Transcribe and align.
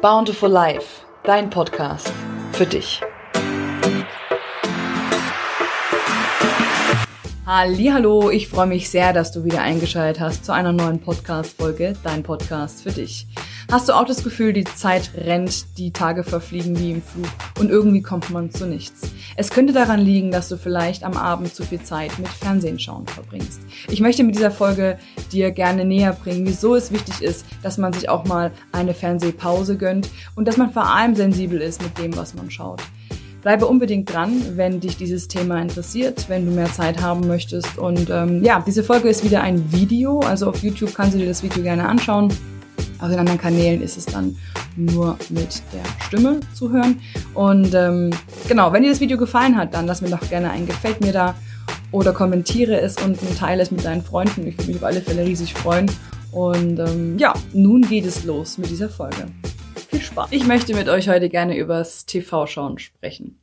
Bountiful 0.00 0.50
Life, 0.50 1.04
dein 1.24 1.50
Podcast 1.50 2.12
für 2.52 2.66
dich. 2.66 3.00
Hallo, 7.46 8.30
ich 8.30 8.48
freue 8.48 8.66
mich 8.66 8.88
sehr, 8.88 9.12
dass 9.12 9.32
du 9.32 9.44
wieder 9.44 9.60
eingeschaltet 9.62 10.20
hast 10.20 10.44
zu 10.44 10.52
einer 10.52 10.72
neuen 10.72 11.00
Podcast-Folge, 11.00 11.94
dein 12.04 12.22
Podcast 12.22 12.82
für 12.82 12.92
dich. 12.92 13.26
Hast 13.70 13.88
du 13.88 13.92
auch 13.92 14.04
das 14.04 14.24
Gefühl, 14.24 14.52
die 14.52 14.64
Zeit 14.64 15.12
rennt, 15.16 15.78
die 15.78 15.92
Tage 15.92 16.24
verfliegen 16.24 16.76
wie 16.80 16.90
im 16.90 17.02
Flug 17.02 17.28
und 17.60 17.70
irgendwie 17.70 18.02
kommt 18.02 18.28
man 18.30 18.50
zu 18.50 18.66
nichts? 18.66 19.02
Es 19.36 19.50
könnte 19.50 19.72
daran 19.72 20.00
liegen, 20.00 20.32
dass 20.32 20.48
du 20.48 20.56
vielleicht 20.56 21.04
am 21.04 21.16
Abend 21.16 21.54
zu 21.54 21.62
viel 21.62 21.80
Zeit 21.80 22.18
mit 22.18 22.26
Fernsehen 22.26 22.80
schauen 22.80 23.06
verbringst. 23.06 23.60
Ich 23.88 24.00
möchte 24.00 24.24
mit 24.24 24.34
dieser 24.34 24.50
Folge 24.50 24.98
dir 25.30 25.52
gerne 25.52 25.84
näher 25.84 26.14
bringen, 26.14 26.44
wieso 26.48 26.74
es 26.74 26.90
wichtig 26.90 27.22
ist, 27.22 27.46
dass 27.62 27.78
man 27.78 27.92
sich 27.92 28.08
auch 28.08 28.24
mal 28.24 28.50
eine 28.72 28.92
Fernsehpause 28.92 29.76
gönnt 29.76 30.10
und 30.34 30.48
dass 30.48 30.56
man 30.56 30.72
vor 30.72 30.92
allem 30.92 31.14
sensibel 31.14 31.60
ist 31.60 31.80
mit 31.80 31.96
dem, 31.96 32.16
was 32.16 32.34
man 32.34 32.50
schaut. 32.50 32.82
Bleibe 33.42 33.68
unbedingt 33.68 34.12
dran, 34.12 34.56
wenn 34.56 34.80
dich 34.80 34.96
dieses 34.96 35.28
Thema 35.28 35.62
interessiert, 35.62 36.28
wenn 36.28 36.44
du 36.44 36.50
mehr 36.50 36.72
Zeit 36.72 37.00
haben 37.00 37.28
möchtest. 37.28 37.78
Und 37.78 38.10
ähm, 38.10 38.42
ja, 38.42 38.64
diese 38.66 38.82
Folge 38.82 39.08
ist 39.08 39.22
wieder 39.22 39.42
ein 39.42 39.70
Video, 39.70 40.18
also 40.18 40.48
auf 40.48 40.60
YouTube 40.60 40.92
kannst 40.92 41.14
du 41.14 41.18
dir 41.18 41.28
das 41.28 41.44
Video 41.44 41.62
gerne 41.62 41.88
anschauen. 41.88 42.32
Auf 43.00 43.08
den 43.08 43.18
anderen 43.18 43.40
Kanälen 43.40 43.82
ist 43.82 43.96
es 43.96 44.06
dann 44.06 44.36
nur 44.76 45.16
mit 45.30 45.62
der 45.72 46.04
Stimme 46.06 46.40
zu 46.54 46.70
hören. 46.70 47.00
Und 47.34 47.74
ähm, 47.74 48.10
genau, 48.48 48.72
wenn 48.72 48.82
dir 48.82 48.90
das 48.90 49.00
Video 49.00 49.16
gefallen 49.16 49.56
hat, 49.56 49.74
dann 49.74 49.86
lass 49.86 50.02
mir 50.02 50.10
doch 50.10 50.28
gerne 50.28 50.50
ein 50.50 50.66
Gefällt 50.66 51.00
mir 51.00 51.12
da 51.12 51.34
oder 51.92 52.12
kommentiere 52.12 52.80
es 52.80 52.96
und 53.02 53.18
teile 53.38 53.62
es 53.62 53.70
mit 53.70 53.84
deinen 53.84 54.02
Freunden. 54.02 54.46
Ich 54.46 54.56
würde 54.58 54.68
mich 54.68 54.76
auf 54.76 54.84
alle 54.84 55.00
Fälle 55.00 55.24
riesig 55.24 55.54
freuen. 55.54 55.90
Und 56.32 56.78
ähm, 56.78 57.18
ja, 57.18 57.34
nun 57.52 57.82
geht 57.82 58.04
es 58.04 58.24
los 58.24 58.58
mit 58.58 58.70
dieser 58.70 58.88
Folge. 58.88 59.26
Viel 59.88 60.00
Spaß. 60.00 60.28
Ich 60.30 60.46
möchte 60.46 60.74
mit 60.74 60.88
euch 60.88 61.08
heute 61.08 61.28
gerne 61.28 61.56
übers 61.56 62.06
TV-Schauen 62.06 62.78
sprechen. 62.78 63.40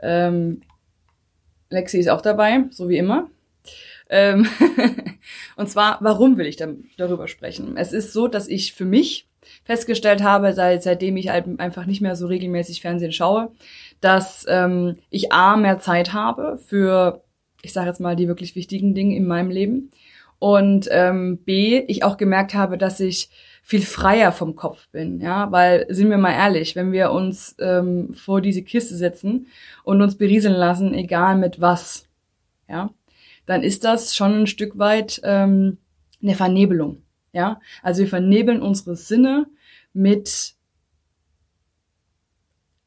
Ähm, 0.00 0.60
Lexi 1.70 1.98
ist 1.98 2.08
auch 2.08 2.20
dabei, 2.20 2.64
so 2.70 2.88
wie 2.88 2.98
immer. 2.98 3.28
Ähm 4.08 4.46
und 5.56 5.68
zwar, 5.68 5.98
warum 6.00 6.38
will 6.38 6.46
ich 6.46 6.56
darüber 6.96 7.28
sprechen? 7.28 7.76
Es 7.76 7.92
ist 7.92 8.12
so, 8.12 8.28
dass 8.28 8.48
ich 8.48 8.72
für 8.72 8.84
mich 8.84 9.28
festgestellt 9.64 10.22
habe, 10.22 10.52
seit, 10.52 10.82
seitdem 10.82 11.16
ich 11.16 11.28
halt 11.28 11.60
einfach 11.60 11.86
nicht 11.86 12.00
mehr 12.00 12.16
so 12.16 12.26
regelmäßig 12.26 12.80
Fernsehen 12.80 13.12
schaue, 13.12 13.52
dass 14.00 14.44
ähm, 14.48 14.96
ich 15.10 15.32
A, 15.32 15.56
mehr 15.56 15.78
Zeit 15.78 16.12
habe 16.12 16.58
für, 16.58 17.22
ich 17.62 17.72
sage 17.72 17.88
jetzt 17.88 18.00
mal, 18.00 18.16
die 18.16 18.28
wirklich 18.28 18.56
wichtigen 18.56 18.94
Dinge 18.94 19.16
in 19.16 19.26
meinem 19.26 19.50
Leben. 19.50 19.90
Und 20.38 20.88
ähm, 20.90 21.38
B, 21.38 21.82
ich 21.86 22.04
auch 22.04 22.16
gemerkt 22.18 22.54
habe, 22.54 22.76
dass 22.76 23.00
ich 23.00 23.30
viel 23.62 23.82
freier 23.82 24.30
vom 24.32 24.54
Kopf 24.54 24.86
bin, 24.90 25.20
ja, 25.20 25.50
weil 25.50 25.86
sind 25.88 26.08
wir 26.08 26.18
mal 26.18 26.34
ehrlich, 26.34 26.76
wenn 26.76 26.92
wir 26.92 27.10
uns 27.10 27.56
ähm, 27.58 28.14
vor 28.14 28.40
diese 28.40 28.62
Kiste 28.62 28.94
setzen 28.96 29.48
und 29.82 30.02
uns 30.02 30.16
berieseln 30.16 30.54
lassen, 30.54 30.94
egal 30.94 31.36
mit 31.36 31.60
was, 31.60 32.06
ja, 32.68 32.90
dann 33.46 33.62
ist 33.62 33.84
das 33.84 34.14
schon 34.14 34.42
ein 34.42 34.46
Stück 34.46 34.78
weit 34.78 35.20
ähm, 35.24 35.78
eine 36.22 36.34
Vernebelung. 36.34 37.02
Ja, 37.32 37.60
also 37.82 38.00
wir 38.00 38.08
vernebeln 38.08 38.62
unsere 38.62 38.96
Sinne 38.96 39.46
mit 39.92 40.54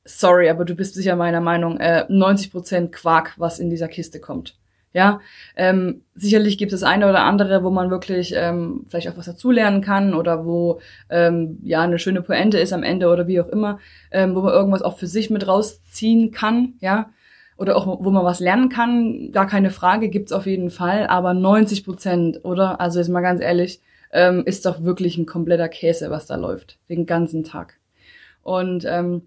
sorry, 0.05 0.49
aber 0.49 0.65
du 0.65 0.75
bist 0.75 0.95
sicher 0.95 1.15
meiner 1.15 1.41
Meinung, 1.41 1.79
äh, 1.79 2.05
90% 2.09 2.91
Quark, 2.91 3.33
was 3.37 3.59
in 3.59 3.69
dieser 3.69 3.87
Kiste 3.87 4.19
kommt. 4.19 4.57
Ja, 4.91 5.21
ähm, 5.55 6.01
sicherlich 6.15 6.57
gibt 6.57 6.73
es 6.73 6.81
eine 6.81 7.07
oder 7.07 7.21
andere, 7.21 7.63
wo 7.63 7.69
man 7.69 7.91
wirklich 7.91 8.33
ähm, 8.35 8.85
vielleicht 8.89 9.07
auch 9.07 9.17
was 9.17 9.27
dazulernen 9.27 9.81
kann 9.81 10.15
oder 10.15 10.45
wo 10.45 10.81
ähm, 11.11 11.59
ja 11.61 11.81
eine 11.81 11.99
schöne 11.99 12.23
Pointe 12.23 12.57
ist 12.57 12.73
am 12.73 12.81
Ende 12.81 13.09
oder 13.09 13.27
wie 13.27 13.39
auch 13.39 13.49
immer, 13.49 13.77
ähm, 14.09 14.33
wo 14.33 14.41
man 14.41 14.51
irgendwas 14.51 14.81
auch 14.81 14.97
für 14.97 15.05
sich 15.05 15.29
mit 15.29 15.47
rausziehen 15.47 16.31
kann. 16.31 16.73
Ja, 16.79 17.11
oder 17.59 17.75
auch 17.75 17.85
wo 17.85 18.09
man 18.09 18.23
was 18.23 18.39
lernen 18.39 18.69
kann, 18.69 19.31
gar 19.31 19.45
keine 19.45 19.69
Frage, 19.69 20.09
gibt's 20.09 20.31
auf 20.31 20.45
jeden 20.45 20.69
Fall, 20.69 21.07
aber 21.07 21.33
90 21.33 21.83
Prozent, 21.83 22.45
oder? 22.45 22.79
Also 22.79 22.99
jetzt 22.99 23.09
mal 23.09 23.21
ganz 23.21 23.41
ehrlich, 23.41 23.81
ähm, 24.11 24.43
ist 24.45 24.65
doch 24.65 24.81
wirklich 24.83 25.17
ein 25.17 25.25
kompletter 25.25 25.67
Käse, 25.67 26.09
was 26.09 26.25
da 26.25 26.37
läuft, 26.37 26.79
den 26.87 27.05
ganzen 27.05 27.43
Tag. 27.43 27.77
Und 28.43 28.85
ähm, 28.87 29.23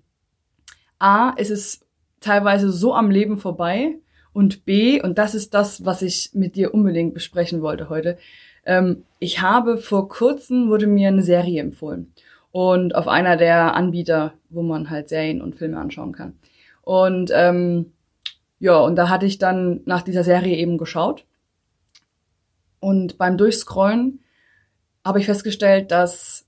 A, 0.99 1.31
ist 1.31 1.51
es 1.51 1.85
teilweise 2.21 2.71
so 2.71 2.95
am 2.95 3.11
Leben 3.11 3.37
vorbei 3.37 3.97
und 4.33 4.65
B, 4.65 5.03
und 5.03 5.19
das 5.19 5.35
ist 5.35 5.53
das, 5.53 5.85
was 5.85 6.01
ich 6.01 6.31
mit 6.33 6.57
dir 6.57 6.73
unbedingt 6.73 7.13
besprechen 7.13 7.61
wollte 7.61 7.91
heute, 7.91 8.17
ähm, 8.65 9.05
ich 9.19 9.43
habe 9.43 9.77
vor 9.77 10.09
kurzem, 10.09 10.71
wurde 10.71 10.87
mir 10.87 11.09
eine 11.09 11.23
Serie 11.23 11.61
empfohlen 11.61 12.15
und 12.51 12.95
auf 12.95 13.09
einer 13.09 13.37
der 13.37 13.75
Anbieter, 13.75 14.33
wo 14.49 14.63
man 14.63 14.89
halt 14.89 15.11
Serien 15.11 15.43
und 15.43 15.55
Filme 15.55 15.79
anschauen 15.79 16.13
kann. 16.13 16.39
Und 16.83 17.31
ähm, 17.35 17.93
ja, 18.63 18.79
und 18.79 18.95
da 18.95 19.09
hatte 19.09 19.27
ich 19.27 19.39
dann 19.39 19.81
nach 19.87 20.03
dieser 20.03 20.23
Serie 20.23 20.57
eben 20.57 20.79
geschaut. 20.79 21.27
Und 22.79 23.19
beim 23.19 23.37
Durchscrollen 23.37 24.21
habe 25.05 25.19
ich 25.19 25.27
festgestellt, 25.27 25.91
dass, 25.91 26.47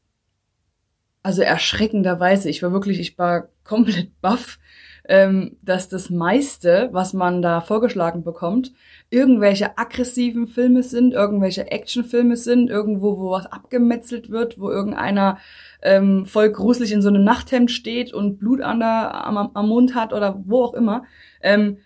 also 1.25 1.43
erschreckenderweise, 1.43 2.49
ich 2.49 2.63
war 2.63 2.71
wirklich, 2.71 3.01
ich 3.01 3.19
war 3.19 3.49
komplett 3.65 4.21
baff, 4.21 4.61
ähm, 5.09 5.57
dass 5.63 5.89
das 5.89 6.09
meiste, 6.09 6.89
was 6.93 7.15
man 7.15 7.43
da 7.43 7.61
vorgeschlagen 7.61 8.23
bekommt, 8.23 8.73
irgendwelche 9.11 9.77
aggressiven 9.77 10.47
Filme 10.47 10.85
sind, 10.85 11.15
irgendwelche 11.15 11.73
Actionfilme 11.73 12.37
sind, 12.37 12.71
irgendwo, 12.71 13.19
wo 13.19 13.33
was 13.33 13.47
abgemetzelt 13.47 14.31
wird, 14.31 14.61
wo 14.61 14.71
irgendeiner 14.71 15.39
ähm, 15.83 16.27
voll 16.27 16.53
gruselig 16.53 16.93
in 16.93 17.03
so 17.03 17.09
einem 17.09 17.25
Nachthemd 17.25 17.73
steht 17.73 18.15
und 18.15 18.39
Blut 18.39 18.61
an 18.61 18.79
der, 18.79 19.27
am, 19.27 19.37
am 19.37 19.69
Mund 19.69 19.97
hat 19.97 20.13
oder 20.13 20.41
wo 20.47 20.63
auch 20.63 20.75
immer. 20.75 21.07
Ähm, 21.43 21.79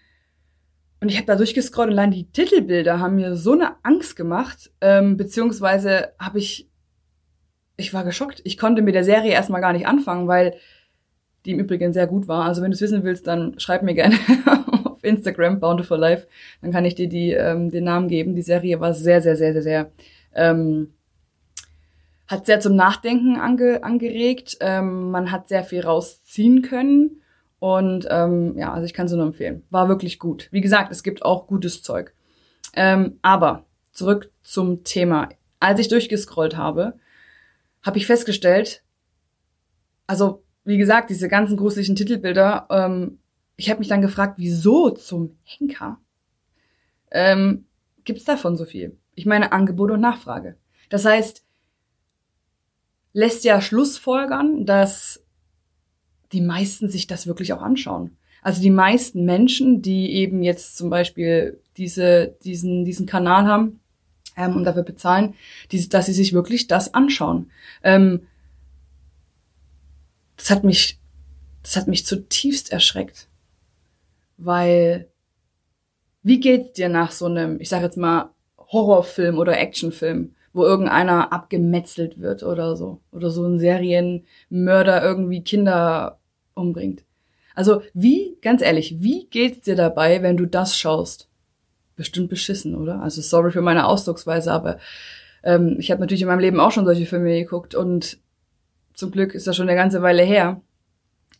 und 1.00 1.10
ich 1.10 1.16
habe 1.16 1.26
da 1.26 1.36
durchgescrollt 1.36 1.88
und 1.90 1.98
allein 1.98 2.10
die 2.10 2.30
Titelbilder 2.30 2.98
haben 2.98 3.14
mir 3.14 3.36
so 3.36 3.52
eine 3.52 3.76
Angst 3.84 4.16
gemacht, 4.16 4.70
ähm, 4.80 5.16
beziehungsweise 5.16 6.12
habe 6.18 6.38
ich, 6.38 6.68
ich 7.76 7.94
war 7.94 8.04
geschockt. 8.04 8.40
Ich 8.44 8.58
konnte 8.58 8.82
mit 8.82 8.94
der 8.94 9.04
Serie 9.04 9.32
erstmal 9.32 9.60
gar 9.60 9.72
nicht 9.72 9.86
anfangen, 9.86 10.26
weil 10.26 10.56
die 11.44 11.52
im 11.52 11.60
Übrigen 11.60 11.92
sehr 11.92 12.08
gut 12.08 12.26
war. 12.26 12.44
Also 12.44 12.62
wenn 12.62 12.72
du 12.72 12.74
es 12.74 12.80
wissen 12.80 13.04
willst, 13.04 13.28
dann 13.28 13.58
schreib 13.60 13.82
mir 13.82 13.94
gerne 13.94 14.16
auf 14.84 15.04
Instagram, 15.04 15.60
Bountiful 15.60 15.98
Life, 15.98 16.26
dann 16.62 16.72
kann 16.72 16.84
ich 16.84 16.96
dir 16.96 17.08
die, 17.08 17.30
ähm, 17.30 17.70
den 17.70 17.84
Namen 17.84 18.08
geben. 18.08 18.34
Die 18.34 18.42
Serie 18.42 18.80
war 18.80 18.92
sehr, 18.92 19.22
sehr, 19.22 19.36
sehr, 19.36 19.52
sehr, 19.52 19.62
sehr, 19.62 19.92
ähm, 20.34 20.94
hat 22.26 22.44
sehr 22.44 22.58
zum 22.58 22.74
Nachdenken 22.74 23.36
ange, 23.36 23.84
angeregt. 23.84 24.58
Ähm, 24.60 25.12
man 25.12 25.30
hat 25.30 25.48
sehr 25.48 25.62
viel 25.62 25.80
rausziehen 25.80 26.62
können. 26.62 27.22
Und 27.60 28.06
ähm, 28.10 28.56
ja, 28.56 28.72
also 28.72 28.84
ich 28.84 28.94
kann 28.94 29.08
sie 29.08 29.16
nur 29.16 29.26
empfehlen. 29.26 29.64
War 29.70 29.88
wirklich 29.88 30.18
gut. 30.18 30.48
Wie 30.52 30.60
gesagt, 30.60 30.92
es 30.92 31.02
gibt 31.02 31.24
auch 31.24 31.46
gutes 31.46 31.82
Zeug. 31.82 32.14
Ähm, 32.74 33.18
aber 33.22 33.66
zurück 33.92 34.30
zum 34.42 34.84
Thema. 34.84 35.28
Als 35.60 35.80
ich 35.80 35.88
durchgescrollt 35.88 36.56
habe, 36.56 36.94
habe 37.82 37.98
ich 37.98 38.06
festgestellt, 38.06 38.84
also 40.06 40.44
wie 40.64 40.78
gesagt, 40.78 41.10
diese 41.10 41.28
ganzen 41.28 41.56
gruseligen 41.56 41.96
Titelbilder, 41.96 42.66
ähm, 42.70 43.18
ich 43.56 43.70
habe 43.70 43.80
mich 43.80 43.88
dann 43.88 44.02
gefragt, 44.02 44.34
wieso 44.36 44.90
zum 44.90 45.36
Henker 45.42 45.98
ähm, 47.10 47.66
gibt 48.04 48.20
es 48.20 48.24
davon 48.24 48.56
so 48.56 48.64
viel? 48.64 48.96
Ich 49.14 49.26
meine 49.26 49.52
Angebot 49.52 49.90
und 49.90 50.00
Nachfrage. 50.00 50.56
Das 50.90 51.04
heißt, 51.04 51.44
lässt 53.12 53.44
ja 53.44 53.60
Schlussfolgern, 53.60 54.64
dass 54.64 55.24
die 56.32 56.40
meisten 56.40 56.88
sich 56.88 57.06
das 57.06 57.26
wirklich 57.26 57.52
auch 57.52 57.62
anschauen. 57.62 58.16
Also 58.42 58.62
die 58.62 58.70
meisten 58.70 59.24
Menschen, 59.24 59.82
die 59.82 60.12
eben 60.14 60.42
jetzt 60.42 60.76
zum 60.76 60.90
Beispiel 60.90 61.60
diese, 61.76 62.36
diesen, 62.44 62.84
diesen 62.84 63.06
Kanal 63.06 63.46
haben 63.46 63.80
ähm, 64.36 64.56
und 64.56 64.64
dafür 64.64 64.84
bezahlen, 64.84 65.34
die, 65.72 65.88
dass 65.88 66.06
sie 66.06 66.12
sich 66.12 66.32
wirklich 66.32 66.66
das 66.66 66.94
anschauen. 66.94 67.50
Ähm, 67.82 68.26
das 70.36 70.50
hat 70.50 70.64
mich, 70.64 70.98
das 71.62 71.76
hat 71.76 71.88
mich 71.88 72.06
zutiefst 72.06 72.70
erschreckt, 72.70 73.28
weil 74.36 75.08
wie 76.22 76.40
geht's 76.40 76.72
dir 76.72 76.88
nach 76.88 77.10
so 77.10 77.26
einem, 77.26 77.60
ich 77.60 77.68
sag 77.68 77.82
jetzt 77.82 77.96
mal 77.96 78.30
Horrorfilm 78.58 79.38
oder 79.38 79.58
Actionfilm? 79.58 80.34
Wo 80.58 80.64
irgendeiner 80.64 81.32
abgemetzelt 81.32 82.20
wird 82.20 82.42
oder 82.42 82.76
so. 82.76 83.00
Oder 83.12 83.30
so 83.30 83.46
ein 83.46 83.58
Serienmörder 83.58 85.02
irgendwie 85.02 85.42
Kinder 85.42 86.18
umbringt. 86.54 87.04
Also 87.54 87.82
wie, 87.94 88.36
ganz 88.42 88.60
ehrlich, 88.60 88.96
wie 88.98 89.26
geht's 89.26 89.60
dir 89.60 89.76
dabei, 89.76 90.22
wenn 90.22 90.36
du 90.36 90.46
das 90.46 90.76
schaust? 90.76 91.28
Bestimmt 91.96 92.28
beschissen, 92.28 92.74
oder? 92.74 93.00
Also 93.00 93.22
sorry 93.22 93.52
für 93.52 93.62
meine 93.62 93.86
Ausdrucksweise, 93.86 94.52
aber 94.52 94.78
ähm, 95.42 95.76
ich 95.78 95.90
habe 95.90 96.00
natürlich 96.00 96.22
in 96.22 96.28
meinem 96.28 96.40
Leben 96.40 96.60
auch 96.60 96.72
schon 96.72 96.84
solche 96.84 97.06
Filme 97.06 97.38
geguckt 97.38 97.74
und 97.74 98.18
zum 98.94 99.12
Glück 99.12 99.34
ist 99.34 99.46
das 99.46 99.56
schon 99.56 99.68
eine 99.68 99.78
ganze 99.78 100.02
Weile 100.02 100.22
her. 100.24 100.60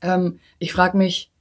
Ähm, 0.00 0.38
ich 0.61 0.73
frage 0.73 0.97
mich, 0.97 1.32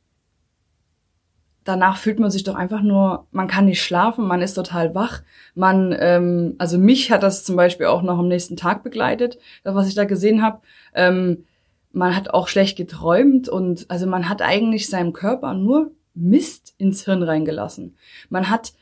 danach 1.67 1.97
fühlt 1.97 2.19
man 2.19 2.31
sich 2.31 2.43
doch 2.43 2.55
einfach 2.55 2.81
nur, 2.81 3.27
man 3.31 3.47
kann 3.47 3.65
nicht 3.65 3.81
schlafen, 3.81 4.25
man 4.25 4.41
ist 4.41 4.53
total 4.53 4.95
wach. 4.95 5.21
Man, 5.55 5.95
ähm, 5.99 6.55
also 6.57 6.77
mich 6.77 7.11
hat 7.11 7.23
das 7.23 7.43
zum 7.43 7.55
Beispiel 7.55 7.87
auch 7.87 8.01
noch 8.01 8.19
am 8.19 8.27
nächsten 8.27 8.55
Tag 8.55 8.83
begleitet, 8.83 9.37
das, 9.63 9.75
was 9.75 9.87
ich 9.87 9.95
da 9.95 10.05
gesehen 10.05 10.41
habe. 10.41 10.61
Ähm, 10.93 11.45
man 11.91 12.15
hat 12.15 12.29
auch 12.33 12.47
schlecht 12.47 12.77
geträumt 12.77 13.49
und 13.49 13.89
also 13.89 14.07
man 14.07 14.29
hat 14.29 14.41
eigentlich 14.41 14.89
seinem 14.89 15.13
Körper 15.13 15.53
nur 15.53 15.91
Mist 16.13 16.73
ins 16.77 17.05
Hirn 17.05 17.23
reingelassen. 17.23 17.97
Man 18.29 18.49
hat 18.49 18.73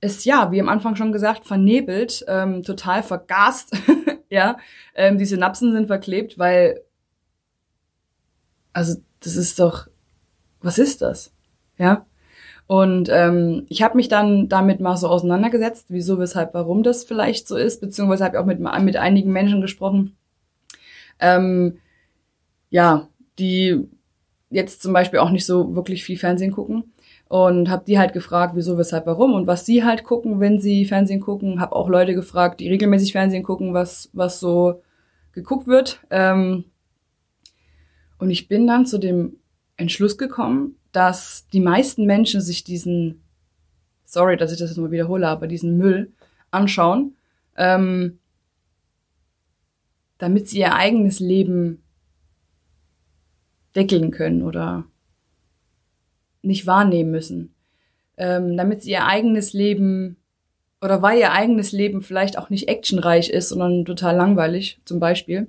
es 0.00 0.24
ja, 0.24 0.50
wie 0.50 0.60
am 0.60 0.68
Anfang 0.68 0.96
schon 0.96 1.12
gesagt, 1.12 1.44
vernebelt, 1.44 2.24
ähm, 2.28 2.62
total 2.62 3.02
vergast. 3.02 3.76
ja, 4.30 4.58
ähm, 4.94 5.18
die 5.18 5.24
Synapsen 5.24 5.72
sind 5.72 5.86
verklebt, 5.86 6.38
weil 6.38 6.82
also 8.72 9.00
das 9.20 9.36
ist 9.36 9.58
doch, 9.58 9.88
was 10.60 10.78
ist 10.78 11.02
das? 11.02 11.32
Ja. 11.78 12.06
Und 12.66 13.08
ähm, 13.10 13.66
ich 13.68 13.82
habe 13.82 13.96
mich 13.96 14.08
dann 14.08 14.48
damit 14.48 14.80
mal 14.80 14.96
so 14.96 15.08
auseinandergesetzt, 15.08 15.86
wieso, 15.88 16.18
weshalb, 16.18 16.54
warum 16.54 16.82
das 16.82 17.04
vielleicht 17.04 17.48
so 17.48 17.56
ist, 17.56 17.80
beziehungsweise 17.80 18.24
habe 18.24 18.36
ich 18.36 18.40
auch 18.40 18.46
mit, 18.46 18.60
mit 18.60 18.96
einigen 18.96 19.32
Menschen 19.32 19.60
gesprochen, 19.60 20.16
ähm, 21.18 21.78
ja, 22.70 23.08
die 23.38 23.88
jetzt 24.50 24.82
zum 24.82 24.92
Beispiel 24.92 25.18
auch 25.18 25.30
nicht 25.30 25.46
so 25.46 25.74
wirklich 25.74 26.04
viel 26.04 26.18
Fernsehen 26.18 26.52
gucken 26.52 26.92
und 27.28 27.70
habe 27.70 27.84
die 27.86 27.98
halt 27.98 28.12
gefragt, 28.12 28.54
wieso, 28.54 28.76
weshalb, 28.76 29.06
warum 29.06 29.32
und 29.32 29.46
was 29.46 29.64
sie 29.64 29.84
halt 29.84 30.04
gucken, 30.04 30.40
wenn 30.40 30.60
sie 30.60 30.84
Fernsehen 30.84 31.20
gucken. 31.20 31.60
Habe 31.60 31.74
auch 31.74 31.88
Leute 31.88 32.14
gefragt, 32.14 32.60
die 32.60 32.68
regelmäßig 32.68 33.12
Fernsehen 33.12 33.42
gucken, 33.42 33.72
was 33.72 34.10
was 34.12 34.38
so 34.38 34.82
geguckt 35.32 35.66
wird. 35.66 36.00
Ähm, 36.10 36.64
und 38.18 38.30
ich 38.30 38.48
bin 38.48 38.66
dann 38.66 38.86
zu 38.86 38.98
dem 38.98 39.36
Entschluss 39.76 40.18
gekommen, 40.18 40.76
dass 40.92 41.46
die 41.52 41.60
meisten 41.60 42.04
Menschen 42.04 42.40
sich 42.40 42.64
diesen, 42.64 43.22
sorry, 44.04 44.36
dass 44.36 44.52
ich 44.52 44.58
das 44.58 44.70
jetzt 44.70 44.78
mal 44.78 44.90
wiederhole, 44.90 45.26
aber 45.26 45.46
diesen 45.46 45.76
Müll 45.76 46.12
anschauen, 46.50 47.16
ähm, 47.56 48.18
damit 50.18 50.48
sie 50.48 50.60
ihr 50.60 50.74
eigenes 50.74 51.18
Leben 51.18 51.82
deckeln 53.74 54.10
können 54.10 54.42
oder 54.42 54.84
nicht 56.42 56.66
wahrnehmen 56.66 57.10
müssen. 57.10 57.54
Ähm, 58.18 58.56
damit 58.56 58.82
sie 58.82 58.90
ihr 58.90 59.06
eigenes 59.06 59.52
Leben 59.52 60.16
oder 60.82 61.00
weil 61.00 61.18
ihr 61.18 61.32
eigenes 61.32 61.72
Leben 61.72 62.02
vielleicht 62.02 62.36
auch 62.36 62.50
nicht 62.50 62.68
actionreich 62.68 63.30
ist, 63.30 63.48
sondern 63.48 63.84
total 63.84 64.16
langweilig, 64.16 64.78
zum 64.84 65.00
Beispiel, 65.00 65.46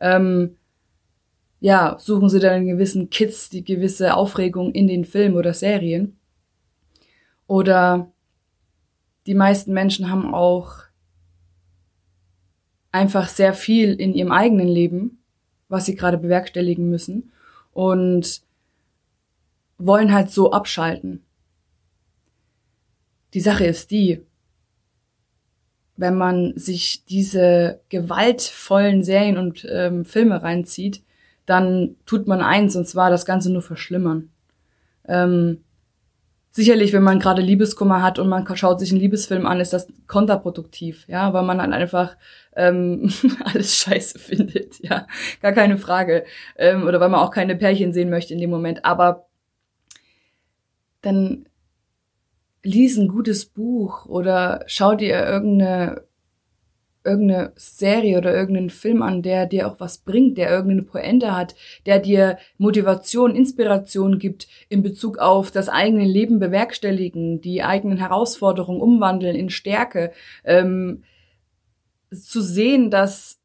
ähm, 0.00 0.56
ja, 1.60 1.96
suchen 1.98 2.30
sie 2.30 2.40
dann 2.40 2.66
gewissen 2.66 3.10
Kids 3.10 3.50
die 3.50 3.62
gewisse 3.62 4.14
Aufregung 4.14 4.72
in 4.72 4.88
den 4.88 5.04
Filmen 5.04 5.36
oder 5.36 5.52
Serien. 5.52 6.18
Oder 7.46 8.10
die 9.26 9.34
meisten 9.34 9.72
Menschen 9.74 10.10
haben 10.10 10.34
auch 10.34 10.84
einfach 12.92 13.28
sehr 13.28 13.52
viel 13.52 13.92
in 13.92 14.14
ihrem 14.14 14.32
eigenen 14.32 14.68
Leben, 14.68 15.22
was 15.68 15.86
sie 15.86 15.94
gerade 15.94 16.18
bewerkstelligen 16.18 16.88
müssen 16.88 17.32
und 17.72 18.42
wollen 19.78 20.12
halt 20.12 20.30
so 20.30 20.52
abschalten. 20.52 21.24
Die 23.34 23.40
Sache 23.40 23.66
ist 23.66 23.90
die, 23.90 24.22
wenn 25.96 26.16
man 26.16 26.56
sich 26.56 27.04
diese 27.04 27.80
gewaltvollen 27.90 29.04
Serien 29.04 29.36
und 29.36 29.66
ähm, 29.70 30.04
Filme 30.04 30.42
reinzieht, 30.42 31.02
dann 31.50 31.96
tut 32.06 32.28
man 32.28 32.42
eins, 32.42 32.76
und 32.76 32.86
zwar 32.86 33.10
das 33.10 33.26
Ganze 33.26 33.52
nur 33.52 33.60
verschlimmern. 33.60 34.30
Ähm, 35.08 35.64
sicherlich, 36.52 36.92
wenn 36.92 37.02
man 37.02 37.18
gerade 37.18 37.42
Liebeskummer 37.42 38.02
hat 38.02 38.20
und 38.20 38.28
man 38.28 38.46
schaut 38.56 38.78
sich 38.78 38.92
einen 38.92 39.00
Liebesfilm 39.00 39.46
an, 39.46 39.58
ist 39.58 39.72
das 39.72 39.88
kontraproduktiv, 40.06 41.08
ja, 41.08 41.32
weil 41.32 41.42
man 41.42 41.60
halt 41.60 41.72
einfach 41.72 42.16
ähm, 42.54 43.12
alles 43.44 43.76
scheiße 43.78 44.20
findet, 44.20 44.78
ja, 44.78 45.08
gar 45.42 45.50
keine 45.50 45.76
Frage. 45.76 46.24
Ähm, 46.56 46.84
oder 46.86 47.00
weil 47.00 47.08
man 47.08 47.18
auch 47.20 47.32
keine 47.32 47.56
Pärchen 47.56 47.92
sehen 47.92 48.10
möchte 48.10 48.32
in 48.32 48.40
dem 48.40 48.50
Moment. 48.50 48.84
Aber 48.84 49.26
dann 51.02 51.46
lies 52.62 52.96
ein 52.96 53.08
gutes 53.08 53.46
Buch 53.46 54.06
oder 54.06 54.62
schau 54.68 54.94
dir 54.94 55.26
irgendeine 55.26 56.04
irgendeine 57.04 57.52
Serie 57.56 58.18
oder 58.18 58.34
irgendeinen 58.34 58.70
Film 58.70 59.02
an, 59.02 59.22
der 59.22 59.46
dir 59.46 59.68
auch 59.68 59.80
was 59.80 59.98
bringt, 59.98 60.36
der 60.38 60.50
irgendeine 60.50 60.82
Pointe 60.82 61.34
hat, 61.34 61.54
der 61.86 61.98
dir 61.98 62.38
Motivation, 62.58 63.34
Inspiration 63.34 64.18
gibt 64.18 64.48
in 64.68 64.82
Bezug 64.82 65.18
auf 65.18 65.50
das 65.50 65.68
eigene 65.68 66.04
Leben 66.04 66.38
bewerkstelligen, 66.38 67.40
die 67.40 67.62
eigenen 67.62 67.98
Herausforderungen 67.98 68.80
umwandeln 68.80 69.34
in 69.36 69.50
Stärke, 69.50 70.12
ähm, 70.44 71.04
zu 72.12 72.40
sehen, 72.40 72.90
dass 72.90 73.40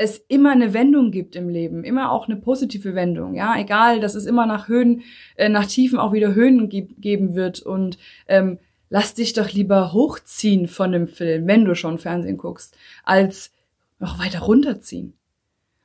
es 0.00 0.16
immer 0.28 0.52
eine 0.52 0.72
Wendung 0.72 1.10
gibt 1.10 1.36
im 1.36 1.50
Leben, 1.50 1.84
immer 1.84 2.10
auch 2.10 2.26
eine 2.26 2.36
positive 2.36 2.94
Wendung, 2.94 3.34
ja, 3.34 3.54
egal, 3.58 4.00
dass 4.00 4.14
es 4.14 4.24
immer 4.24 4.46
nach 4.46 4.66
Höhen, 4.66 5.02
äh, 5.36 5.50
nach 5.50 5.66
Tiefen 5.66 5.98
auch 5.98 6.14
wieder 6.14 6.34
Höhen 6.34 6.70
geben 6.70 7.34
wird 7.34 7.60
und 7.60 7.98
ähm, 8.26 8.58
lass 8.90 9.14
dich 9.14 9.32
doch 9.32 9.50
lieber 9.50 9.92
hochziehen 9.92 10.68
von 10.68 10.92
dem 10.92 11.08
Film, 11.08 11.46
wenn 11.46 11.64
du 11.64 11.74
schon 11.74 11.98
Fernsehen 11.98 12.36
guckst, 12.36 12.76
als 13.04 13.52
noch 13.98 14.18
weiter 14.18 14.40
runterziehen. 14.40 15.14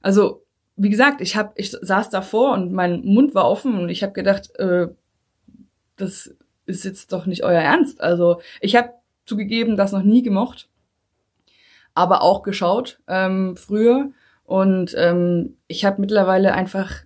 Also, 0.02 0.44
wie 0.75 0.90
gesagt, 0.90 1.22
ich 1.22 1.38
hab, 1.38 1.57
ich 1.57 1.72
saß 1.72 2.10
davor 2.10 2.54
und 2.54 2.74
mein 2.74 3.06
Mund 3.06 3.34
war 3.34 3.50
offen 3.50 3.80
und 3.80 3.90
ich 3.90 4.04
habe 4.04 4.12
gedacht, 4.12 4.54
äh, 4.57 4.88
das 5.96 6.36
ist 6.66 6.84
jetzt 6.84 7.13
doch 7.13 7.28
nicht 7.28 7.44
euer 7.44 7.62
Ernst. 7.62 8.02
Also, 8.02 8.42
ich 8.60 8.75
habe 8.75 8.94
zugegeben, 9.25 9.78
das 9.78 9.92
noch 9.92 10.04
nie 10.04 10.24
gemocht, 10.24 10.68
aber 11.94 12.22
auch 12.22 12.42
geschaut 12.44 13.00
ähm, 13.08 13.56
früher 13.56 14.12
und 14.44 14.94
ähm, 14.98 15.58
ich 15.68 15.86
habe 15.86 16.01
mittlerweile 16.01 16.54
einfach 16.54 17.04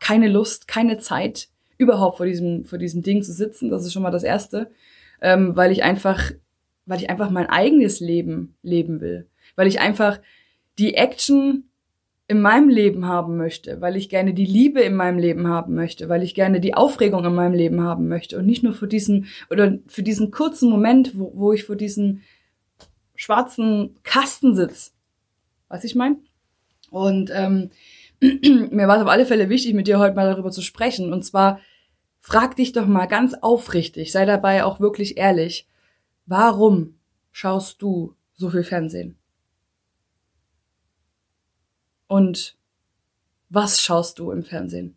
keine 0.00 0.28
Lust, 0.28 0.68
keine 0.68 0.98
Zeit 0.98 1.48
überhaupt 1.84 2.16
vor 2.16 2.26
diesem, 2.26 2.64
vor 2.64 2.78
diesem 2.78 3.02
Ding 3.02 3.22
zu 3.22 3.32
sitzen. 3.32 3.70
Das 3.70 3.84
ist 3.84 3.92
schon 3.92 4.02
mal 4.02 4.10
das 4.10 4.24
Erste. 4.24 4.70
Ähm, 5.20 5.54
weil 5.56 5.70
ich 5.70 5.82
einfach, 5.82 6.32
weil 6.86 7.00
ich 7.00 7.08
einfach 7.08 7.30
mein 7.30 7.48
eigenes 7.48 8.00
Leben 8.00 8.56
leben 8.62 9.00
will. 9.00 9.26
Weil 9.56 9.68
ich 9.68 9.80
einfach 9.80 10.20
die 10.78 10.94
Action 10.94 11.64
in 12.26 12.40
meinem 12.40 12.68
Leben 12.68 13.06
haben 13.06 13.36
möchte, 13.36 13.80
weil 13.80 13.96
ich 13.96 14.08
gerne 14.08 14.32
die 14.32 14.46
Liebe 14.46 14.80
in 14.80 14.94
meinem 14.94 15.18
Leben 15.18 15.46
haben 15.46 15.74
möchte, 15.74 16.08
weil 16.08 16.22
ich 16.22 16.34
gerne 16.34 16.58
die 16.58 16.74
Aufregung 16.74 17.24
in 17.24 17.34
meinem 17.34 17.52
Leben 17.52 17.82
haben 17.82 18.08
möchte 18.08 18.38
und 18.38 18.46
nicht 18.46 18.62
nur 18.62 18.72
für 18.72 18.88
diesen 18.88 19.26
oder 19.50 19.78
für 19.86 20.02
diesen 20.02 20.30
kurzen 20.30 20.70
Moment, 20.70 21.18
wo, 21.18 21.32
wo 21.34 21.52
ich 21.52 21.64
vor 21.64 21.76
diesem 21.76 22.22
schwarzen 23.14 23.96
Kasten 24.02 24.54
sitze. 24.54 24.92
Was 25.68 25.84
ich 25.84 25.94
meine? 25.94 26.16
Und 26.90 27.30
ähm, 27.34 27.70
mir 28.20 28.88
war 28.88 28.96
es 28.96 29.02
auf 29.02 29.08
alle 29.08 29.26
Fälle 29.26 29.48
wichtig, 29.48 29.74
mit 29.74 29.86
dir 29.86 29.98
heute 29.98 30.14
mal 30.14 30.30
darüber 30.30 30.50
zu 30.50 30.62
sprechen. 30.62 31.12
Und 31.12 31.24
zwar, 31.24 31.60
frag 32.24 32.56
dich 32.56 32.72
doch 32.72 32.86
mal 32.86 33.04
ganz 33.04 33.34
aufrichtig, 33.34 34.10
sei 34.10 34.24
dabei 34.24 34.64
auch 34.64 34.80
wirklich 34.80 35.18
ehrlich, 35.18 35.68
warum 36.24 36.98
schaust 37.32 37.82
du 37.82 38.16
so 38.32 38.48
viel 38.48 38.64
Fernsehen? 38.64 39.18
Und 42.06 42.56
was 43.50 43.82
schaust 43.82 44.18
du 44.18 44.30
im 44.30 44.42
Fernsehen? 44.42 44.96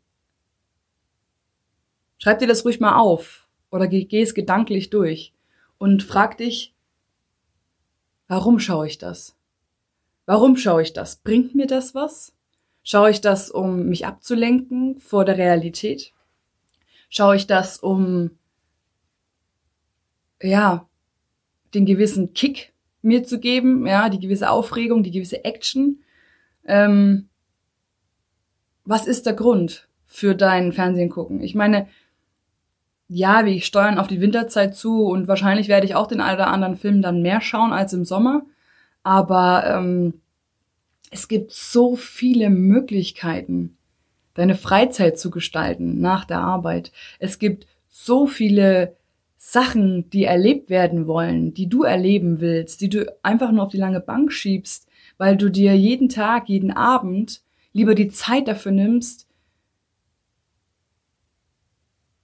Schreib 2.18 2.40
dir 2.40 2.48
das 2.48 2.64
ruhig 2.64 2.80
mal 2.80 2.98
auf 2.98 3.50
oder 3.72 3.90
geh, 3.90 4.06
geh 4.06 4.22
es 4.22 4.34
gedanklich 4.34 4.90
durch 4.90 5.34
und 5.78 6.04
frag 6.04 6.38
dich, 6.38 6.74
warum 8.30 8.58
schaue 8.58 8.88
ich 8.88 9.00
das? 9.00 9.36
Warum 10.26 10.56
schaue 10.56 10.82
ich 10.82 10.94
das? 10.94 11.18
Bringt 11.18 11.56
mir 11.56 11.68
das 11.68 11.94
was? 11.94 12.34
Schaue 12.84 13.10
ich 13.10 13.20
das, 13.20 13.52
um 13.52 13.88
mich 13.90 14.06
abzulenken 14.06 15.02
vor 15.02 15.26
der 15.26 15.38
Realität? 15.38 16.14
Schaue 17.10 17.36
ich 17.36 17.48
das, 17.48 17.80
um, 17.80 18.32
ja, 20.42 20.88
den 21.74 21.86
gewissen 21.86 22.34
Kick 22.34 22.74
mir 23.02 23.24
zu 23.24 23.40
geben, 23.40 23.86
ja, 23.88 24.10
die 24.10 24.20
gewisse 24.20 24.50
Aufregung, 24.50 25.04
die 25.04 25.12
gewisse 25.12 25.46
Action? 25.46 26.02
Ähm, 26.66 27.30
was 28.84 29.08
ist 29.08 29.26
der 29.26 29.34
Grund 29.34 29.88
für 30.06 30.36
dein 30.36 30.72
Fernsehen 30.74 31.10
gucken? 31.10 31.42
Ich 31.42 31.56
meine, 31.56 31.88
ja, 33.10 33.46
wir 33.46 33.62
steuern 33.62 34.00
auf 34.00 34.08
die 34.08 34.22
Winterzeit 34.22 34.76
zu 34.76 35.06
und 35.06 35.28
wahrscheinlich 35.28 35.68
werde 35.68 35.86
ich 35.86 35.96
auch 35.96 36.08
den 36.08 36.22
einen 36.22 36.36
oder 36.36 36.48
anderen 36.48 36.76
Film 36.76 37.02
dann 37.02 37.22
mehr 37.22 37.42
schauen 37.42 37.72
als 37.72 37.94
im 37.94 38.06
Sommer. 38.06 38.46
Aber 39.04 39.64
ähm, 39.66 40.22
es 41.10 41.28
gibt 41.28 41.52
so 41.52 41.96
viele 41.96 42.50
Möglichkeiten, 42.50 43.77
deine 44.38 44.56
Freizeit 44.56 45.20
zu 45.20 45.32
gestalten 45.32 46.00
nach 46.00 46.24
der 46.24 46.40
Arbeit. 46.40 46.92
Es 47.18 47.40
gibt 47.40 47.66
so 47.90 48.28
viele 48.28 48.96
Sachen, 49.36 50.10
die 50.12 50.26
erlebt 50.26 50.70
werden 50.70 51.08
wollen, 51.08 51.56
die 51.56 51.68
du 51.68 51.82
erleben 51.82 52.40
willst, 52.40 52.82
die 52.82 52.90
du 52.90 53.12
einfach 53.24 53.52
nur 53.52 53.64
auf 53.64 53.72
die 53.72 53.78
lange 53.78 54.00
Bank 54.00 54.32
schiebst, 54.32 54.88
weil 55.18 55.38
du 55.38 55.50
dir 55.50 55.76
jeden 55.76 56.08
Tag, 56.08 56.50
jeden 56.50 56.72
Abend 56.72 57.42
lieber 57.74 57.96
die 57.96 58.10
Zeit 58.10 58.48
dafür 58.48 58.72
nimmst, 58.72 59.28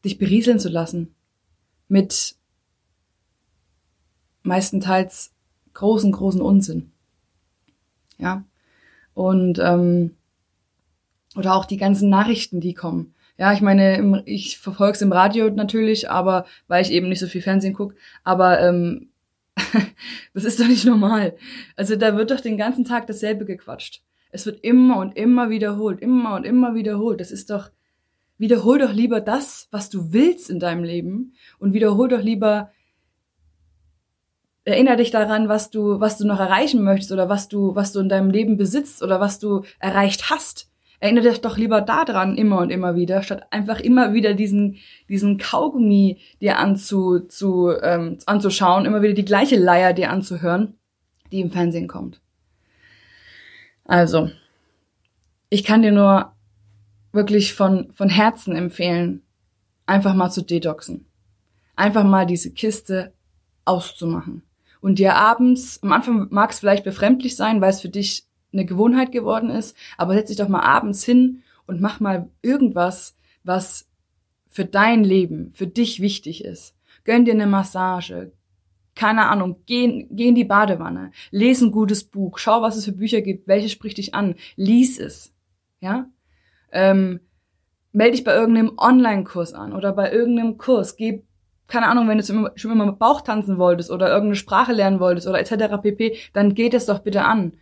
dich 0.05 0.19
berieseln 0.19 0.59
zu 0.59 0.69
lassen 0.69 1.15
mit 1.87 2.35
meistenteils 4.43 5.33
großen, 5.73 6.11
großen 6.11 6.41
Unsinn. 6.41 6.91
Ja. 8.19 8.43
Und 9.15 9.57
ähm, 9.57 10.15
Oder 11.35 11.55
auch 11.55 11.65
die 11.65 11.77
ganzen 11.77 12.09
Nachrichten, 12.09 12.59
die 12.59 12.73
kommen. 12.73 13.13
Ja, 13.37 13.51
ich 13.53 13.61
meine, 13.61 14.23
ich 14.25 14.59
verfolge 14.59 14.93
es 14.93 15.01
im 15.01 15.11
Radio 15.11 15.49
natürlich, 15.49 16.09
aber 16.09 16.45
weil 16.67 16.83
ich 16.83 16.91
eben 16.91 17.09
nicht 17.09 17.19
so 17.19 17.27
viel 17.27 17.41
Fernsehen 17.41 17.73
gucke, 17.73 17.95
aber 18.23 18.61
ähm, 18.61 19.09
das 20.33 20.43
ist 20.43 20.59
doch 20.59 20.67
nicht 20.67 20.85
normal. 20.85 21.35
Also 21.75 21.95
da 21.95 22.15
wird 22.15 22.31
doch 22.31 22.39
den 22.39 22.57
ganzen 22.57 22.85
Tag 22.85 23.07
dasselbe 23.07 23.45
gequatscht. 23.45 24.03
Es 24.31 24.45
wird 24.45 24.63
immer 24.63 24.97
und 24.97 25.15
immer 25.15 25.49
wiederholt, 25.49 25.99
immer 25.99 26.35
und 26.35 26.43
immer 26.43 26.75
wiederholt. 26.75 27.19
Das 27.19 27.31
ist 27.31 27.49
doch, 27.49 27.69
wiederhol 28.37 28.79
doch 28.79 28.93
lieber 28.93 29.21
das, 29.21 29.67
was 29.71 29.89
du 29.89 30.11
willst 30.13 30.49
in 30.49 30.59
deinem 30.59 30.83
Leben 30.83 31.33
und 31.59 31.73
wiederhol 31.73 32.09
doch 32.09 32.21
lieber, 32.21 32.71
erinnere 34.65 34.97
dich 34.97 35.11
daran, 35.11 35.49
was 35.49 35.69
du, 35.69 35.99
was 35.99 36.17
du 36.17 36.25
noch 36.25 36.39
erreichen 36.39 36.83
möchtest 36.83 37.11
oder 37.11 37.29
was 37.29 37.47
du, 37.47 37.75
was 37.75 37.91
du 37.91 37.99
in 37.99 38.09
deinem 38.09 38.29
Leben 38.29 38.57
besitzt 38.57 39.03
oder 39.03 39.19
was 39.19 39.39
du 39.39 39.63
erreicht 39.79 40.29
hast. 40.29 40.69
Erinnere 41.03 41.31
dich 41.31 41.41
doch 41.41 41.57
lieber 41.57 41.81
daran 41.81 42.37
immer 42.37 42.59
und 42.59 42.69
immer 42.69 42.95
wieder, 42.95 43.23
statt 43.23 43.45
einfach 43.51 43.81
immer 43.81 44.13
wieder 44.13 44.33
diesen, 44.33 44.77
diesen 45.09 45.37
Kaugummi 45.37 46.21
dir 46.39 46.59
anzu, 46.59 47.19
zu, 47.27 47.73
ähm, 47.81 48.19
anzuschauen, 48.25 48.85
immer 48.85 49.01
wieder 49.01 49.13
die 49.13 49.25
gleiche 49.25 49.57
Leier 49.57 49.91
dir 49.91 50.09
anzuhören, 50.09 50.77
die 51.33 51.41
im 51.41 51.51
Fernsehen 51.51 51.89
kommt. 51.89 52.21
Also, 53.83 54.31
ich 55.49 55.65
kann 55.65 55.81
dir 55.81 55.91
nur 55.91 56.31
wirklich 57.11 57.53
von, 57.53 57.91
von 57.91 58.07
Herzen 58.07 58.55
empfehlen, 58.55 59.23
einfach 59.85 60.13
mal 60.13 60.29
zu 60.29 60.41
detoxen. 60.41 61.05
Einfach 61.75 62.05
mal 62.05 62.25
diese 62.25 62.53
Kiste 62.53 63.11
auszumachen. 63.65 64.43
Und 64.79 64.99
dir 64.99 65.17
abends, 65.17 65.83
am 65.83 65.91
Anfang 65.91 66.27
mag 66.31 66.51
es 66.51 66.61
vielleicht 66.61 66.85
befremdlich 66.85 67.35
sein, 67.35 67.59
weil 67.59 67.71
es 67.71 67.81
für 67.81 67.89
dich 67.89 68.25
eine 68.53 68.65
Gewohnheit 68.65 69.11
geworden 69.11 69.49
ist, 69.49 69.75
aber 69.97 70.13
setz 70.13 70.29
dich 70.29 70.37
doch 70.37 70.47
mal 70.47 70.61
abends 70.61 71.03
hin 71.03 71.43
und 71.65 71.81
mach 71.81 71.99
mal 71.99 72.29
irgendwas, 72.41 73.17
was 73.43 73.89
für 74.49 74.65
dein 74.65 75.03
Leben, 75.03 75.51
für 75.53 75.67
dich 75.67 76.01
wichtig 76.01 76.45
ist. 76.45 76.75
Gönn 77.03 77.25
dir 77.25 77.33
eine 77.33 77.47
Massage, 77.47 78.31
keine 78.95 79.27
Ahnung, 79.27 79.57
geh, 79.65 80.07
geh 80.11 80.29
in 80.29 80.35
die 80.35 80.43
Badewanne, 80.43 81.11
lese 81.31 81.65
ein 81.65 81.71
gutes 81.71 82.03
Buch, 82.03 82.37
schau, 82.37 82.61
was 82.61 82.77
es 82.77 82.85
für 82.85 82.91
Bücher 82.91 83.21
gibt, 83.21 83.47
welche 83.47 83.69
spricht 83.69 83.97
dich 83.97 84.13
an, 84.13 84.35
lies 84.55 84.99
es, 84.99 85.33
ja. 85.79 86.07
Ähm, 86.71 87.19
melde 87.91 88.15
dich 88.15 88.23
bei 88.23 88.33
irgendeinem 88.35 88.73
Online-Kurs 88.77 89.53
an 89.53 89.73
oder 89.73 89.93
bei 89.93 90.11
irgendeinem 90.11 90.57
Kurs, 90.57 90.95
geh, 90.95 91.23
keine 91.67 91.87
Ahnung, 91.87 92.07
wenn 92.07 92.17
du 92.17 92.51
schon 92.55 92.71
immer 92.71 92.85
mit 92.85 92.99
Bauch 92.99 93.21
tanzen 93.21 93.57
wolltest 93.57 93.89
oder 93.89 94.07
irgendeine 94.07 94.35
Sprache 94.35 94.73
lernen 94.73 94.99
wolltest 94.99 95.27
oder 95.27 95.39
etc. 95.39 95.81
pp, 95.81 96.15
dann 96.33 96.53
geht 96.53 96.73
es 96.73 96.85
doch 96.85 96.99
bitte 96.99 97.23
an. 97.23 97.53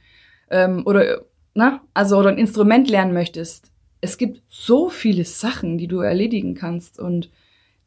Ähm, 0.51 0.84
oder, 0.86 1.22
ne, 1.55 1.81
also, 1.93 2.17
oder 2.17 2.29
ein 2.29 2.38
Instrument 2.38 2.89
lernen 2.89 3.13
möchtest. 3.13 3.72
Es 4.01 4.17
gibt 4.17 4.43
so 4.48 4.89
viele 4.89 5.25
Sachen, 5.25 5.77
die 5.77 5.88
du 5.88 6.00
erledigen 6.00 6.53
kannst 6.53 7.00
und 7.00 7.31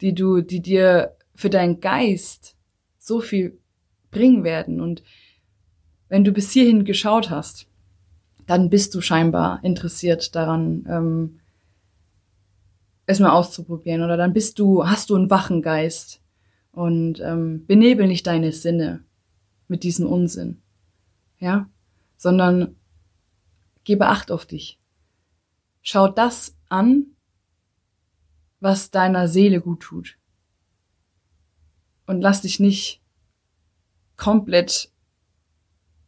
die 0.01 0.13
du, 0.13 0.41
die 0.41 0.61
dir 0.61 1.15
für 1.35 1.49
deinen 1.49 1.79
Geist 1.79 2.55
so 2.97 3.21
viel 3.21 3.57
bringen 4.11 4.43
werden. 4.43 4.81
Und 4.81 5.03
wenn 6.09 6.23
du 6.23 6.31
bis 6.31 6.51
hierhin 6.51 6.85
geschaut 6.85 7.29
hast, 7.29 7.67
dann 8.47 8.69
bist 8.69 8.93
du 8.95 9.01
scheinbar 9.01 9.59
interessiert 9.63 10.35
daran, 10.35 10.85
ähm, 10.89 11.39
es 13.05 13.19
mal 13.19 13.31
auszuprobieren. 13.31 14.03
Oder 14.03 14.17
dann 14.17 14.33
bist 14.33 14.59
du, 14.59 14.85
hast 14.85 15.09
du 15.09 15.15
einen 15.15 15.29
wachen 15.29 15.61
Geist 15.61 16.21
und 16.71 17.19
ähm, 17.21 17.65
benebel 17.65 18.07
nicht 18.07 18.27
deine 18.27 18.51
Sinne 18.51 19.03
mit 19.67 19.83
diesem 19.83 20.07
Unsinn. 20.07 20.61
Ja? 21.39 21.69
Sondern 22.17 22.75
gebe 23.83 24.07
Acht 24.07 24.31
auf 24.31 24.45
dich. 24.45 24.79
Schau 25.81 26.07
das 26.07 26.55
an, 26.69 27.05
was 28.59 28.89
deiner 28.91 29.27
Seele 29.27 29.61
gut 29.61 29.81
tut 29.81 30.17
und 32.07 32.21
lass 32.21 32.41
dich 32.41 32.59
nicht 32.59 33.01
komplett 34.17 34.91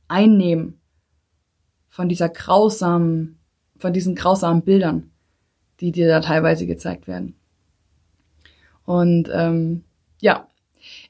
einnehmen 0.08 0.80
von 1.90 2.10
dieser 2.10 2.30
grausamen, 2.30 3.40
von 3.78 3.94
diesen 3.94 4.16
grausamen 4.16 4.64
Bildern, 4.64 5.12
die 5.80 5.92
dir 5.92 6.08
da 6.08 6.20
teilweise 6.20 6.66
gezeigt 6.66 7.08
werden. 7.08 7.36
Und 8.86 9.30
ähm, 9.34 9.84
ja, 10.22 10.48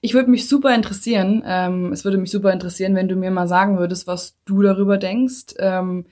ich 0.02 0.14
würde 0.14 0.30
mich 0.30 0.48
super 0.48 0.74
interessieren, 0.74 1.44
ähm, 1.46 1.92
es 1.92 2.04
würde 2.06 2.18
mich 2.18 2.32
super 2.32 2.52
interessieren, 2.52 2.96
wenn 2.96 3.08
du 3.08 3.16
mir 3.16 3.32
mal 3.32 3.48
sagen 3.48 3.78
würdest, 3.78 4.08
was 4.08 4.38
du 4.46 4.62
darüber 4.62 4.98
denkst, 4.98 5.56
ähm, 5.60 6.06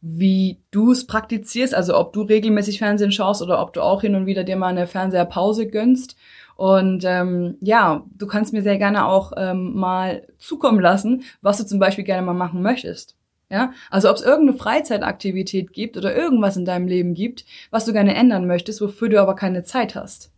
wie 0.00 0.60
du 0.70 0.92
es 0.92 1.06
praktizierst, 1.06 1.74
also 1.74 1.96
ob 1.96 2.12
du 2.12 2.22
regelmäßig 2.22 2.78
Fernsehen 2.78 3.12
schaust 3.12 3.40
oder 3.40 3.62
ob 3.62 3.72
du 3.72 3.80
auch 3.80 4.02
hin 4.02 4.14
und 4.14 4.26
wieder 4.26 4.44
dir 4.44 4.56
mal 4.56 4.68
eine 4.68 4.86
Fernseherpause 4.86 5.66
gönnst 5.66 6.16
und 6.56 7.04
ähm, 7.04 7.56
ja, 7.60 8.04
du 8.16 8.26
kannst 8.26 8.52
mir 8.52 8.62
sehr 8.62 8.78
gerne 8.78 9.06
auch 9.06 9.32
ähm, 9.36 9.74
mal 9.74 10.26
zukommen 10.38 10.80
lassen, 10.80 11.24
was 11.42 11.58
du 11.58 11.66
zum 11.66 11.78
Beispiel 11.78 12.04
gerne 12.04 12.22
mal 12.22 12.34
machen 12.34 12.62
möchtest. 12.62 13.16
Ja, 13.50 13.72
also 13.90 14.10
ob 14.10 14.16
es 14.16 14.22
irgendeine 14.22 14.58
Freizeitaktivität 14.58 15.72
gibt 15.72 15.96
oder 15.96 16.16
irgendwas 16.16 16.56
in 16.56 16.64
deinem 16.64 16.88
Leben 16.88 17.14
gibt, 17.14 17.44
was 17.70 17.84
du 17.84 17.92
gerne 17.92 18.14
ändern 18.14 18.46
möchtest, 18.46 18.80
wofür 18.80 19.08
du 19.08 19.20
aber 19.20 19.36
keine 19.36 19.64
Zeit 19.64 19.94
hast. 19.94 20.32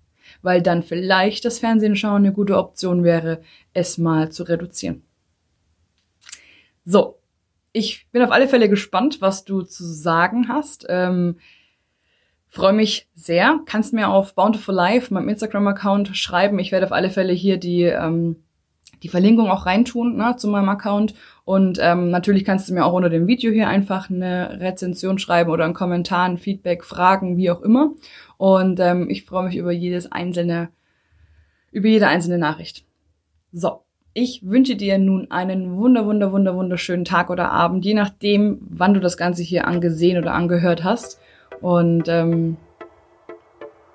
Weil 0.47 0.63
dann 0.63 0.85
vielleicht 0.85 1.45
das 1.45 1.59
Fernsehen 1.59 1.97
schauen 1.97 2.25
eine 2.25 2.33
gute 2.33 2.57
Option 2.57 3.03
wäre, 3.03 3.41
es 3.73 3.99
mal 3.99 4.31
zu 4.31 4.45
reduzieren. 4.45 5.03
So, 6.85 7.19
ich 7.73 8.07
bin 8.13 8.23
auf 8.23 8.31
alle 8.31 8.47
Fälle 8.47 8.69
gespannt, 8.69 9.21
was 9.21 9.45
du 9.45 9.63
zu 9.63 9.83
sagen 9.83 10.47
hast. 10.49 10.87
Ähm, 10.89 11.41
Freue 12.49 12.75
mich 12.75 13.09
sehr. 13.17 13.59
Kannst 13.67 13.93
mir 13.93 14.09
auf 14.09 14.37
Bountiful 14.37 14.73
Life, 14.73 15.13
meinem 15.13 15.31
Instagram-Account, 15.31 16.17
schreiben. 16.17 16.61
Ich 16.61 16.71
werde 16.71 16.87
auf 16.87 16.93
alle 16.93 17.11
Fälle 17.11 17.33
hier 17.33 17.57
die, 17.57 17.83
ähm, 17.83 18.37
die 19.03 19.09
Verlinkung 19.09 19.51
auch 19.51 19.67
reintun 19.67 20.17
ne, 20.17 20.37
zu 20.37 20.49
meinem 20.49 20.69
Account. 20.69 21.15
Und 21.45 21.79
ähm, 21.81 22.11
natürlich 22.11 22.45
kannst 22.45 22.69
du 22.69 22.75
mir 22.75 22.85
auch 22.85 22.93
unter 22.93 23.11
dem 23.11 23.27
Video 23.27 23.53
hier 23.53 23.69
einfach 23.69 24.11
eine 24.11 24.61
Rezension 24.61 25.19
schreiben 25.19 25.51
oder 25.51 25.65
einen 25.65 25.75
Kommentar, 25.75 26.25
ein 26.25 26.39
Feedback, 26.39 26.85
Fragen, 26.85 27.37
wie 27.37 27.51
auch 27.51 27.63
immer. 27.63 27.93
Und 28.37 28.81
ähm, 28.81 29.09
ich 29.11 29.25
freue 29.25 29.47
mich 29.47 29.57
über 29.57 29.73
jedes 29.73 30.11
einzelne, 30.11 30.71
über 31.71 31.89
jede 31.89 32.09
einzelne 32.09 32.39
Nachricht. 32.39 32.85
So. 33.53 33.83
Ich 34.19 34.41
wünsche 34.49 34.77
dir 34.77 34.97
nun 34.97 35.31
einen 35.31 35.77
wunder, 35.77 36.07
wunder, 36.07 36.33
wunder, 36.33 36.57
wunderschönen 36.57 37.05
Tag 37.05 37.29
oder 37.29 37.53
Abend, 37.53 37.85
je 37.85 37.93
nachdem, 37.93 38.59
wann 38.63 38.95
du 38.95 39.01
das 39.01 39.19
Ganze 39.19 39.43
hier 39.43 39.67
angesehen 39.67 40.17
oder 40.17 40.33
angehört 40.33 40.85
hast. 40.85 41.21
Und 41.61 42.09
ähm, 42.09 42.57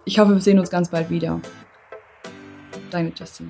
ich 0.05 0.20
hoffe, 0.20 0.34
wir 0.34 0.41
sehen 0.41 0.60
uns 0.60 0.70
ganz 0.70 0.89
bald 0.89 1.10
wieder. 1.10 1.39
Deine 2.91 3.12
Justine. 3.15 3.50